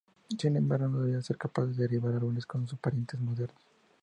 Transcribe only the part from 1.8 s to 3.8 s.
derribar árboles como sus parientes modernos.